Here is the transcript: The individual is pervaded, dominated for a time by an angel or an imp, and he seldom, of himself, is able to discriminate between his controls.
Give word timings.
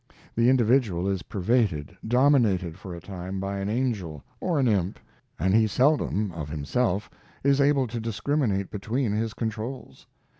The 0.35 0.49
individual 0.49 1.07
is 1.07 1.21
pervaded, 1.21 1.95
dominated 2.07 2.75
for 2.75 2.95
a 2.95 2.99
time 2.99 3.39
by 3.39 3.59
an 3.59 3.69
angel 3.69 4.23
or 4.39 4.59
an 4.59 4.67
imp, 4.67 4.97
and 5.37 5.53
he 5.53 5.67
seldom, 5.67 6.31
of 6.31 6.49
himself, 6.49 7.07
is 7.43 7.61
able 7.61 7.85
to 7.85 7.99
discriminate 7.99 8.71
between 8.71 9.11
his 9.11 9.35
controls. 9.35 10.07